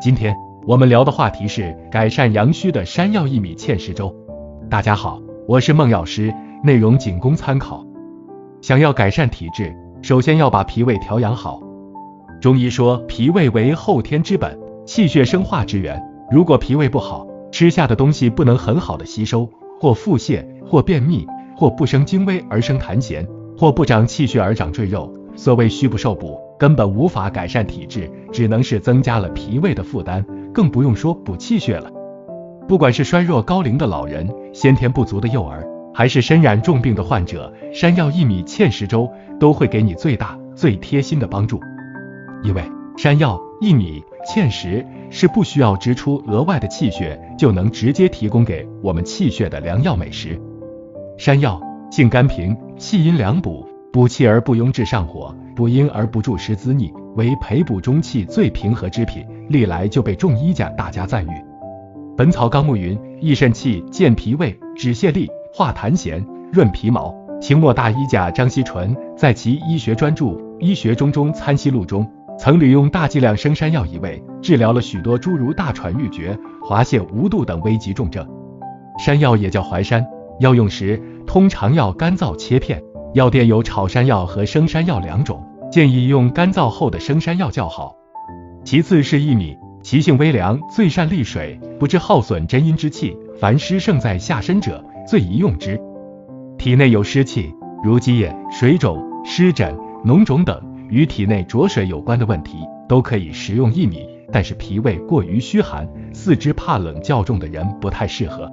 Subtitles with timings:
[0.00, 0.34] 今天
[0.66, 4.14] 我们聊的话题是改善阳虚的山药薏米芡实粥。
[4.70, 6.32] 大家好，我是孟药师，
[6.62, 7.84] 内容仅供参考。
[8.60, 11.60] 想要改善体质，首先要把脾胃调养好。
[12.40, 16.00] 中医说，脾胃为后天之本，气血生化之源。
[16.30, 19.48] 如果脾胃不好，吃下的东西不能很好的吸收，
[19.80, 21.26] 或腹泻，或便秘，
[21.56, 23.26] 或不生精微而生痰涎，
[23.56, 25.12] 或不长气血而长赘肉。
[25.38, 31.88] 所谓虚不受补，根本无法改善体质，只能是增加了脾胃的负担，更不用说补气血了。
[32.66, 41.60] 不管是衰弱高龄的老人，先天不足的幼儿，还是身染重病的患者，山药薏米芡实粥都会给你最大、最贴心的帮助。
[42.42, 42.60] 因为
[42.96, 50.36] 山药、薏米、芡实是不需要支出额外的气血，就能直接提供给我们气血的良药美食。
[51.16, 51.62] 山药
[51.92, 61.30] 性甘平，气阴凉补，补气而不壅滞上火，补阴而不助湿滋腻，为培补中气最平和之品，历来就被众医家大加赞誉。
[62.14, 67.14] 《本草纲目》云：益肾气，健脾胃，止泻痢，化痰涎，润皮毛。
[67.40, 70.24] 清末大医家张锡纯在其医学专著
[70.60, 72.06] 《医学中中参西录》中，
[72.38, 78.26] 曾屡用大剂量生山药一味，治疗了许多诸如大喘欲绝、滑泻无度等危急重症。
[78.98, 80.04] 山药也叫淮山，
[80.40, 82.82] 药用时通常要干燥切片，
[83.14, 87.96] 药店有炒山药和生山药两种，建议用干燥后的生山药较好。
[88.64, 89.56] 其次是薏米。
[89.80, 93.16] 其性微凉，最善利水，不致耗损真阴之气。
[93.40, 95.80] 凡湿盛在下身者，最宜用之。
[96.58, 104.06] 体内有湿气，如积液、水肿、湿疹、脓肿等，与体内浊水有关的问题，都可以食用薏米。
[104.30, 108.50] 但是脾胃过于虚寒、四肢怕冷较重的人不太适合。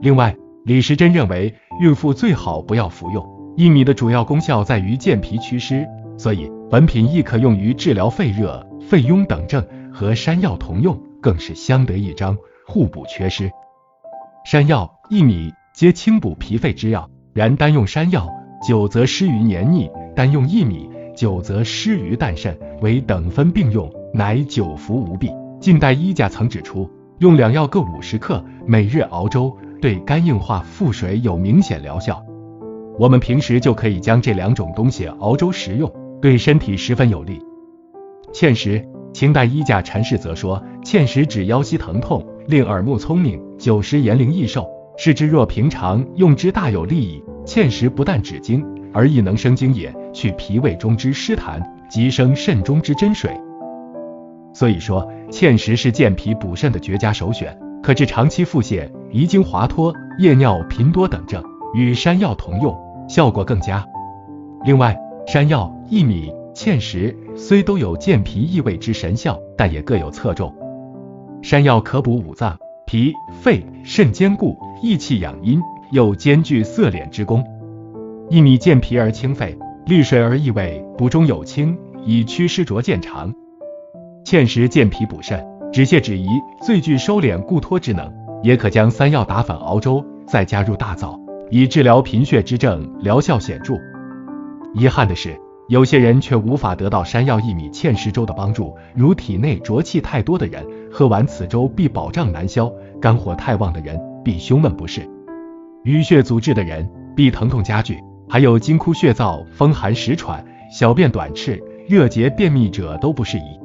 [0.00, 3.22] 另外，李时珍认为，孕妇最好不要服用
[3.56, 5.86] 薏米的主要功效在于健脾祛湿，
[6.18, 9.64] 所以本品亦可用于治疗肺热、肺痈等症。
[9.92, 13.48] 和山药同用，更是相得益彰，互补缺失。
[14.44, 18.28] 山药、薏米皆清补脾肺之药，然单用山药，
[18.66, 19.86] 久则湿于黏腻；
[20.16, 25.30] 单用薏米，久则湿于淡渗，为等分并用，乃久服无弊。
[25.60, 32.20] 近代医家曾指出，用两药各五十克，每日熬粥，对肝硬化、腹水有明显疗效。
[32.98, 37.40] 我们平时就可以将这两种东西熬粥食用，对身体十分有利。
[38.32, 38.84] 芡实。
[39.12, 44.68] 清代医家陈氏则说，芡实止腰膝疼痛，令耳目聪明，久食延龄益寿。
[44.96, 47.22] 视之若平常用之，大有利益。
[47.46, 53.30] 芡实不但止惊，而亦能生津也，去脾胃中之湿痰，及生肾中之真水。
[54.52, 61.40] 所以说，芡实是健脾补肾的绝佳首选，可治长期腹泻、遗精滑脱、夜尿频多等症，
[61.72, 62.76] 与山药同用，
[63.08, 63.86] 效果更佳。
[64.64, 66.32] 另外，山药、薏米。
[66.54, 70.54] 芡实虽都有健脾益胃之神效，但也各有侧重。
[71.42, 72.56] 山药可补五脏、
[72.86, 75.60] 脾、肺、肾兼顾，益气养阴，
[75.90, 77.44] 又兼具色敛之功。
[78.30, 83.34] 薏米健脾而清肺，利水而益胃，补中有清，以祛湿浊见长。
[84.24, 86.28] 芡实健脾补肾，止泻止遗，
[86.62, 88.08] 最具收敛固脱之能。
[88.44, 91.18] 也可将山药打粉熬粥，再加入大枣，
[91.50, 93.74] 以治疗贫血之症，疗效显著。
[94.74, 95.38] 遗憾的是。
[95.68, 100.62] 有些人却无法得到山药薏米芡实粥的帮助，如体内浊气太多的人，
[100.92, 105.00] 喝完此粥必饱胀难消；肝火太旺的人必胸闷不适；
[105.84, 107.94] 淤血阻滞的人必疼痛加剧；
[108.28, 113.58] 还有惊哭血燥、风寒时喘、小便短赤、热结便秘者都不适宜。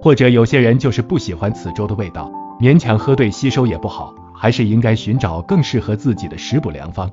[0.00, 7.10] 或者有些人就是不喜欢此粥的味道，勉强喝对吸收也不好，还是应该寻找更适合自己的食补良方。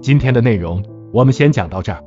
[0.00, 0.80] 今天的内容
[1.12, 2.00] 我们先讲到这儿。